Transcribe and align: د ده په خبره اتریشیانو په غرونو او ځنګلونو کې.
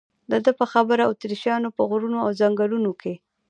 د 0.31 0.33
ده 0.45 0.51
په 0.59 0.65
خبره 0.71 1.03
اتریشیانو 1.07 1.69
په 1.77 1.81
غرونو 1.89 2.17
او 2.25 2.29
ځنګلونو 2.41 2.91
کې. 3.01 3.13